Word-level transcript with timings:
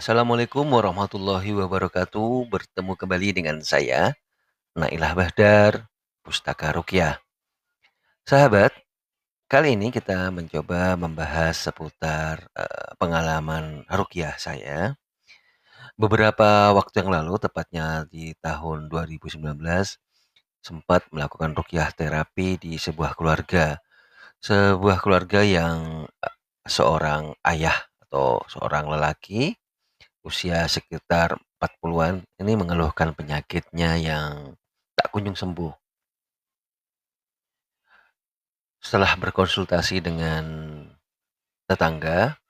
Assalamualaikum 0.00 0.64
warahmatullahi 0.64 1.52
wabarakatuh. 1.60 2.48
Bertemu 2.48 2.96
kembali 2.96 3.36
dengan 3.36 3.60
saya, 3.60 4.16
Nailah 4.72 5.12
Bahdar, 5.12 5.92
Pustaka 6.24 6.72
Rukyah. 6.72 7.20
Sahabat, 8.24 8.72
kali 9.44 9.76
ini 9.76 9.92
kita 9.92 10.32
mencoba 10.32 10.96
membahas 10.96 11.52
seputar 11.52 12.48
uh, 12.56 12.96
pengalaman 12.96 13.84
rukyah 13.92 14.40
saya. 14.40 14.96
Beberapa 16.00 16.72
waktu 16.72 17.04
yang 17.04 17.20
lalu, 17.20 17.36
tepatnya 17.36 18.08
di 18.08 18.32
tahun 18.40 18.88
2019, 18.88 19.36
sempat 20.64 21.12
melakukan 21.12 21.52
rukyah 21.52 21.92
terapi 21.92 22.56
di 22.56 22.80
sebuah 22.80 23.12
keluarga. 23.20 23.76
Sebuah 24.40 25.04
keluarga 25.04 25.44
yang 25.44 26.08
uh, 26.08 26.36
seorang 26.64 27.36
ayah 27.44 27.76
atau 28.08 28.40
seorang 28.48 28.88
lelaki 28.88 29.59
usia 30.20 30.68
sekitar 30.68 31.40
40-an 31.60 32.24
ini 32.40 32.52
mengeluhkan 32.56 33.12
penyakitnya 33.12 33.96
yang 34.00 34.56
tak 34.96 35.12
kunjung 35.12 35.36
sembuh. 35.36 35.72
Setelah 38.80 39.12
berkonsultasi 39.20 40.00
dengan 40.00 40.44
tetangga, 41.68 42.40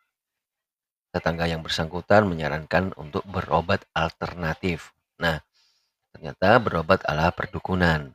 tetangga 1.10 1.50
yang 1.50 1.62
bersangkutan 1.66 2.22
menyarankan 2.30 2.94
untuk 2.94 3.26
berobat 3.26 3.82
alternatif. 3.94 4.94
Nah, 5.18 5.42
ternyata 6.14 6.62
berobat 6.62 7.02
ala 7.06 7.34
perdukunan. 7.34 8.14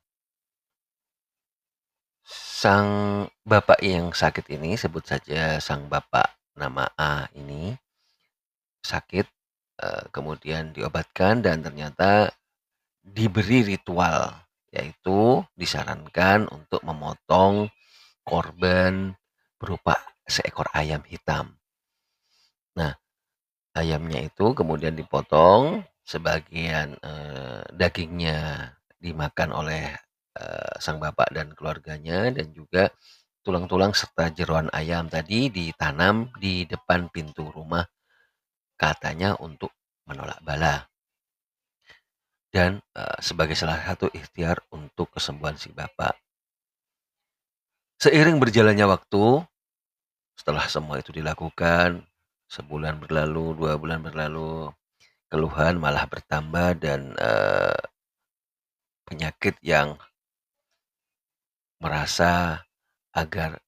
Sang 2.26 3.27
bapak 3.44 3.84
yang 3.84 4.16
sakit 4.16 4.48
ini, 4.48 4.80
sebut 4.80 5.04
saja 5.04 5.60
sang 5.60 5.91
bapak 5.91 6.40
nama 6.55 6.88
A 6.96 7.27
ini, 7.35 7.76
sakit 8.82 9.34
Eh, 9.75 10.07
kemudian 10.15 10.71
diobatkan 10.71 11.43
dan 11.43 11.59
ternyata 11.59 12.31
diberi 13.04 13.76
ritual, 13.76 14.32
yaitu 14.71 15.43
disarankan 15.51 16.48
untuk 16.48 16.79
memotong 16.79 17.67
korban 18.23 19.12
berupa 19.59 19.99
seekor 20.23 20.71
ayam 20.71 21.04
hitam. 21.04 21.59
Nah, 22.79 22.95
ayamnya 23.76 24.23
itu 24.23 24.55
kemudian 24.55 24.95
dipotong, 24.95 25.84
sebagian 26.07 26.95
eh, 27.04 27.63
dagingnya 27.76 28.71
dimakan 28.95 29.51
oleh 29.60 29.91
eh, 30.39 30.73
sang 30.79 31.04
bapak 31.04 31.35
dan 31.35 31.51
keluarganya 31.51 32.32
dan 32.32 32.48
juga 32.55 32.95
tulang-tulang 33.43 33.91
serta 33.91 34.32
jeruan 34.32 34.71
ayam 34.71 35.12
tadi 35.12 35.51
ditanam 35.51 36.32
di 36.39 36.63
depan 36.63 37.12
pintu 37.12 37.51
rumah 37.51 37.84
katanya 38.76 39.35
untuk 39.40 39.71
menolak 40.07 40.40
bala. 40.43 40.87
Dan 42.51 42.79
uh, 42.95 43.20
sebagai 43.20 43.57
salah 43.59 43.82
satu 43.84 44.07
ikhtiar 44.15 44.63
untuk 44.71 45.12
kesembuhan 45.12 45.59
si 45.59 45.76
bapak. 45.76 46.15
Seiring 47.99 48.40
berjalannya 48.40 48.87
waktu, 48.87 49.43
setelah 50.40 50.67
semua 50.71 50.99
itu 50.99 51.12
dilakukan, 51.12 52.04
sebulan 52.48 52.99
berlalu, 52.99 53.55
dua 53.59 53.76
bulan 53.76 53.99
berlalu, 54.04 54.71
keluhan 55.27 55.79
malah 55.79 56.07
bertambah 56.07 56.79
dan 56.79 57.12
uh, 57.20 57.82
penyakit 59.04 59.60
yang 59.60 59.99
merasa 61.84 62.63
agar 63.12 63.60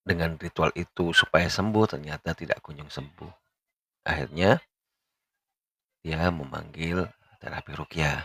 dengan 0.00 0.40
ritual 0.40 0.72
itu 0.72 1.12
supaya 1.12 1.46
sembuh 1.52 1.84
ternyata 1.84 2.32
tidak 2.32 2.64
kunjung 2.64 2.88
sembuh. 2.88 3.47
Akhirnya 4.08 4.56
dia 6.00 6.32
memanggil 6.32 7.04
terapi 7.44 7.76
rukyah. 7.76 8.24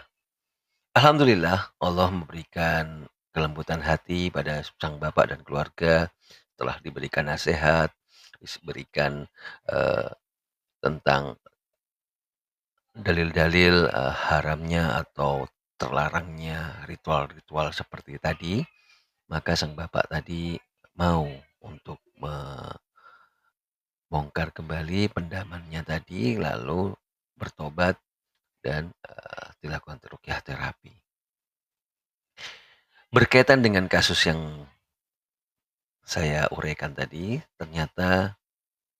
Alhamdulillah 0.96 1.76
Allah 1.84 2.08
memberikan 2.08 3.04
kelembutan 3.36 3.84
hati 3.84 4.32
pada 4.32 4.64
sang 4.80 4.96
bapak 4.96 5.36
dan 5.36 5.44
keluarga 5.44 6.08
setelah 6.56 6.80
diberikan 6.80 7.28
nasihat, 7.28 7.92
diberikan 8.40 9.28
uh, 9.68 10.08
tentang 10.80 11.36
dalil-dalil 12.94 13.90
uh, 13.90 14.14
haramnya 14.14 15.02
atau 15.02 15.50
terlarangnya 15.76 16.86
ritual-ritual 16.88 17.74
seperti 17.74 18.22
tadi, 18.22 18.62
maka 19.28 19.58
sang 19.58 19.74
bapak 19.74 20.08
tadi 20.08 20.56
mau 20.96 21.26
untuk 21.66 22.00
bongkar 24.14 24.54
kembali 24.54 25.10
pendamannya 25.10 25.82
tadi, 25.82 26.38
lalu 26.38 26.94
bertobat 27.34 27.98
dan 28.62 28.94
uh, 29.10 29.50
dilakukan 29.58 29.98
rukyah 30.06 30.38
terapi. 30.46 30.94
Berkaitan 33.10 33.66
dengan 33.66 33.90
kasus 33.90 34.30
yang 34.30 34.70
saya 36.06 36.46
uraikan 36.54 36.94
tadi, 36.94 37.42
ternyata 37.58 38.38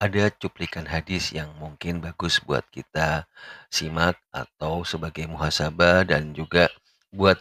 ada 0.02 0.24
cuplikan 0.34 0.90
hadis 0.90 1.30
yang 1.30 1.54
mungkin 1.62 2.02
bagus 2.02 2.42
buat 2.42 2.66
kita 2.74 3.30
simak 3.70 4.18
atau 4.34 4.82
sebagai 4.82 5.30
muhasabah 5.30 6.10
dan 6.10 6.34
juga 6.34 6.66
buat 7.14 7.38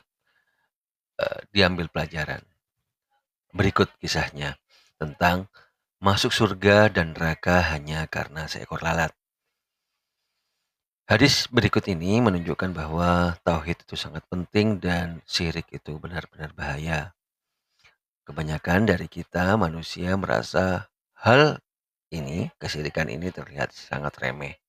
uh, 1.18 1.42
diambil 1.50 1.90
pelajaran. 1.90 2.46
Berikut 3.50 3.90
kisahnya 3.98 4.62
tentang 5.02 5.50
masuk 6.04 6.36
surga 6.36 6.92
dan 6.92 7.16
neraka 7.16 7.64
hanya 7.72 8.04
karena 8.12 8.44
seekor 8.52 8.84
lalat. 8.84 9.16
Hadis 11.08 11.48
berikut 11.48 11.88
ini 11.88 12.20
menunjukkan 12.20 12.76
bahwa 12.76 13.40
tauhid 13.48 13.88
itu 13.88 13.96
sangat 13.96 14.28
penting 14.28 14.84
dan 14.84 15.24
syirik 15.24 15.64
itu 15.72 15.96
benar-benar 15.96 16.52
bahaya. 16.52 17.16
Kebanyakan 18.28 18.84
dari 18.84 19.08
kita 19.08 19.56
manusia 19.56 20.20
merasa 20.20 20.92
hal 21.24 21.64
ini, 22.12 22.52
kesirikan 22.60 23.08
ini 23.08 23.32
terlihat 23.32 23.72
sangat 23.72 24.20
remeh. 24.20 24.60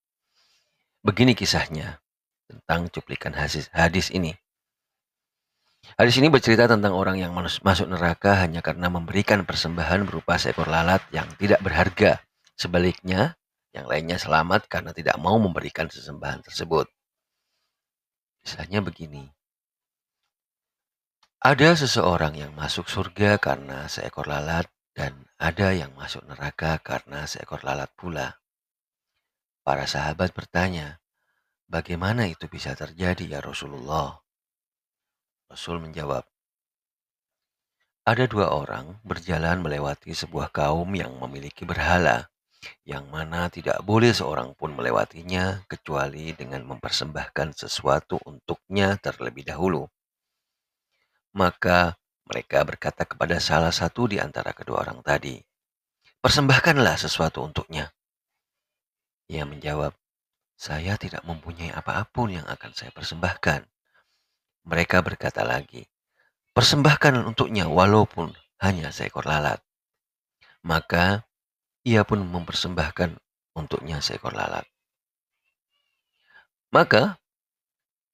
Begini 1.02 1.34
kisahnya 1.34 1.98
tentang 2.46 2.86
cuplikan 2.94 3.34
hadis, 3.34 3.66
hadis 3.74 4.14
ini. 4.14 4.38
Hadis 5.94 6.16
ini 6.18 6.32
bercerita 6.32 6.64
tentang 6.64 6.96
orang 6.96 7.20
yang 7.20 7.36
masuk 7.36 7.86
neraka 7.86 8.40
hanya 8.40 8.64
karena 8.64 8.88
memberikan 8.88 9.44
persembahan 9.44 10.08
berupa 10.08 10.40
seekor 10.40 10.66
lalat 10.66 11.04
yang 11.12 11.28
tidak 11.36 11.60
berharga. 11.60 12.24
Sebaliknya, 12.56 13.36
yang 13.76 13.86
lainnya 13.86 14.16
selamat 14.16 14.66
karena 14.66 14.96
tidak 14.96 15.20
mau 15.20 15.36
memberikan 15.36 15.86
sesembahan 15.86 16.42
tersebut. 16.42 16.88
Misalnya 18.42 18.80
begini. 18.80 19.28
Ada 21.44 21.76
seseorang 21.76 22.40
yang 22.40 22.56
masuk 22.56 22.88
surga 22.88 23.36
karena 23.36 23.84
seekor 23.84 24.24
lalat 24.24 24.64
dan 24.96 25.28
ada 25.36 25.76
yang 25.76 25.92
masuk 25.92 26.24
neraka 26.24 26.80
karena 26.80 27.28
seekor 27.28 27.60
lalat 27.60 27.92
pula. 27.92 28.40
Para 29.60 29.84
sahabat 29.84 30.32
bertanya, 30.32 31.04
bagaimana 31.68 32.24
itu 32.24 32.48
bisa 32.48 32.72
terjadi 32.72 33.36
ya 33.36 33.40
Rasulullah? 33.44 34.23
Rasul 35.54 35.78
menjawab, 35.78 36.26
ada 38.02 38.24
dua 38.26 38.50
orang 38.50 38.98
berjalan 39.06 39.62
melewati 39.62 40.10
sebuah 40.10 40.50
kaum 40.50 40.90
yang 40.98 41.14
memiliki 41.14 41.62
berhala, 41.62 42.26
yang 42.82 43.06
mana 43.06 43.46
tidak 43.54 43.78
boleh 43.86 44.10
seorang 44.10 44.50
pun 44.58 44.74
melewatinya 44.74 45.62
kecuali 45.70 46.34
dengan 46.34 46.66
mempersembahkan 46.66 47.54
sesuatu 47.54 48.18
untuknya 48.26 48.98
terlebih 48.98 49.46
dahulu. 49.46 49.86
Maka 51.38 51.94
mereka 52.26 52.66
berkata 52.66 53.06
kepada 53.06 53.38
salah 53.38 53.70
satu 53.70 54.10
di 54.10 54.18
antara 54.18 54.50
kedua 54.50 54.82
orang 54.82 55.06
tadi, 55.06 55.38
"Persembahkanlah 56.18 56.98
sesuatu 56.98 57.46
untuknya." 57.46 57.94
Ia 59.30 59.46
menjawab, 59.46 59.94
"Saya 60.58 60.98
tidak 60.98 61.22
mempunyai 61.22 61.70
apa-apun 61.70 62.42
yang 62.42 62.46
akan 62.50 62.74
saya 62.74 62.90
persembahkan." 62.90 63.70
Mereka 64.64 65.04
berkata 65.04 65.44
lagi, 65.44 65.84
persembahkan 66.56 67.24
untuknya 67.28 67.68
walaupun 67.68 68.32
hanya 68.64 68.88
seekor 68.88 69.28
lalat. 69.28 69.60
Maka 70.64 71.28
ia 71.84 72.00
pun 72.08 72.24
mempersembahkan 72.24 73.20
untuknya 73.52 74.00
seekor 74.00 74.32
lalat. 74.32 74.64
Maka 76.72 77.20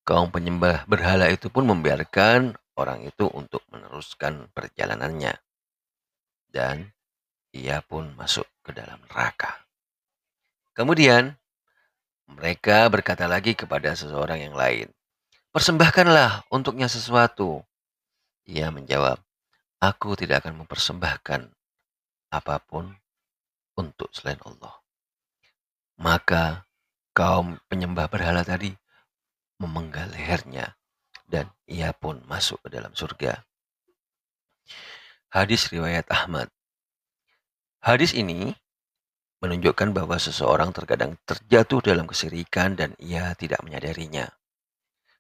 kaum 0.03 0.35
penyembah 0.35 0.85
berhala 0.91 1.31
itu 1.31 1.49
pun 1.49 1.65
membiarkan 1.71 2.59
orang 2.75 3.07
itu 3.07 3.31
untuk 3.31 3.63
meneruskan 3.71 4.51
perjalanannya. 4.51 5.39
Dan 6.51 6.91
ia 7.55 7.79
pun 7.81 8.11
masuk 8.19 8.45
ke 8.67 8.75
dalam 8.75 8.99
neraka. 9.07 9.63
Kemudian 10.75 11.39
mereka 12.27 12.91
berkata 12.91 13.31
lagi 13.31 13.55
kepada 13.55 13.95
seseorang 13.95 14.51
yang 14.51 14.55
lain, 14.59 14.91
Persembahkanlah 15.51 16.47
untuknya 16.55 16.87
sesuatu. 16.87 17.67
Ia 18.47 18.71
menjawab, 18.71 19.19
Aku 19.81 20.13
tidak 20.15 20.45
akan 20.45 20.63
mempersembahkan 20.63 21.49
apa 22.31 22.57
pun 22.63 22.95
untuk 23.75 24.13
selain 24.15 24.39
Allah. 24.47 24.77
Maka 25.99 26.69
kaum 27.17 27.59
penyembah 27.67 28.07
berhala 28.13 28.45
tadi 28.45 28.71
memenggal 29.59 30.13
lehernya 30.13 30.77
dan 31.27 31.51
ia 31.67 31.91
pun 31.97 32.23
masuk 32.31 32.63
ke 32.63 32.69
dalam 32.71 32.95
surga. 32.95 33.43
Hadis 35.35 35.67
riwayat 35.73 36.07
Ahmad. 36.13 36.47
Hadis 37.83 38.15
ini 38.15 38.55
menunjukkan 39.41 39.97
bahwa 39.97 40.21
seseorang 40.21 40.71
terkadang 40.71 41.17
terjatuh 41.27 41.81
dalam 41.81 42.07
kesirikan 42.07 42.77
dan 42.77 42.93
ia 43.01 43.33
tidak 43.35 43.65
menyadarinya. 43.67 44.29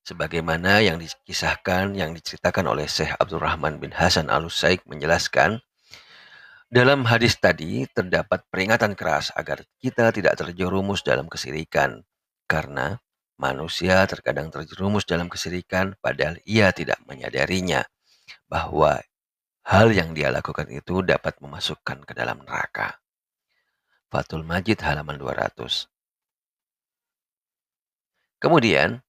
Sebagaimana 0.00 0.80
yang 0.80 0.96
dikisahkan, 0.96 1.92
yang 1.92 2.16
diceritakan 2.16 2.66
oleh 2.72 2.88
Syekh 2.88 3.12
Abdurrahman 3.20 3.78
bin 3.78 3.92
Hasan 3.92 4.32
al-Usaik 4.32 4.84
menjelaskan, 4.88 5.60
dalam 6.70 7.02
hadis 7.02 7.34
tadi 7.34 7.84
terdapat 7.90 8.46
peringatan 8.46 8.94
keras 8.94 9.34
agar 9.34 9.66
kita 9.82 10.14
tidak 10.14 10.38
terjerumus 10.38 11.02
dalam 11.02 11.26
kesirikan, 11.26 12.06
karena 12.46 13.02
manusia 13.40 14.06
terkadang 14.06 14.52
terjerumus 14.54 15.02
dalam 15.08 15.26
kesirikan 15.26 15.96
padahal 15.98 16.38
ia 16.44 16.70
tidak 16.70 17.00
menyadarinya 17.08 17.82
bahwa 18.46 19.00
hal 19.66 19.90
yang 19.90 20.12
dia 20.12 20.30
lakukan 20.30 20.68
itu 20.70 21.02
dapat 21.02 21.40
memasukkan 21.40 22.06
ke 22.06 22.12
dalam 22.14 22.44
neraka. 22.44 23.00
Fatul 24.10 24.42
Majid 24.42 24.82
halaman 24.82 25.18
200. 25.18 25.86
Kemudian, 28.40 29.02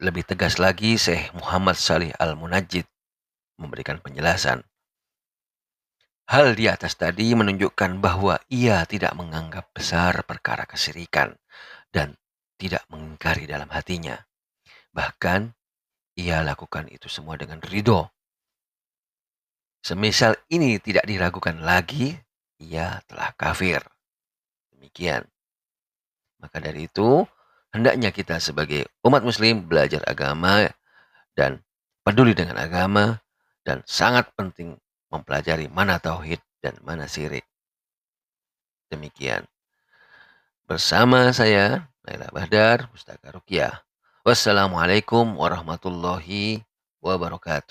lebih 0.00 0.24
tegas 0.24 0.56
lagi 0.56 0.96
Syekh 0.96 1.34
Muhammad 1.36 1.76
Salih 1.76 2.14
Al-Munajjid 2.16 2.88
memberikan 3.60 4.00
penjelasan. 4.00 4.64
Hal 6.30 6.56
di 6.56 6.70
atas 6.70 6.96
tadi 6.96 7.34
menunjukkan 7.34 7.98
bahwa 8.00 8.40
ia 8.48 8.86
tidak 8.88 9.12
menganggap 9.18 9.68
besar 9.74 10.24
perkara 10.24 10.64
kesirikan 10.64 11.36
dan 11.92 12.16
tidak 12.56 12.86
mengingkari 12.88 13.44
dalam 13.44 13.68
hatinya. 13.68 14.16
Bahkan 14.94 15.52
ia 16.16 16.40
lakukan 16.40 16.88
itu 16.88 17.10
semua 17.10 17.36
dengan 17.36 17.60
ridho. 17.60 18.08
Semisal 19.82 20.38
ini 20.46 20.78
tidak 20.78 21.04
diragukan 21.10 21.58
lagi, 21.58 22.14
ia 22.62 23.02
telah 23.10 23.34
kafir. 23.34 23.82
Demikian. 24.70 25.26
Maka 26.38 26.62
dari 26.62 26.86
itu, 26.86 27.26
hendaknya 27.72 28.12
kita 28.12 28.38
sebagai 28.38 28.86
umat 29.02 29.24
muslim 29.24 29.64
belajar 29.64 30.04
agama 30.04 30.70
dan 31.32 31.64
peduli 32.04 32.36
dengan 32.36 32.60
agama 32.60 33.18
dan 33.64 33.80
sangat 33.88 34.28
penting 34.36 34.76
mempelajari 35.08 35.66
mana 35.72 35.96
tauhid 35.98 36.38
dan 36.60 36.76
mana 36.84 37.08
syirik. 37.08 37.44
Demikian. 38.92 39.48
Bersama 40.68 41.32
saya 41.34 41.88
Naila 42.04 42.28
Bahdar, 42.32 42.88
Pustaka 42.92 43.32
Rukiah. 43.32 43.82
Wassalamualaikum 44.22 45.34
warahmatullahi 45.34 46.62
wabarakatuh. 47.02 47.60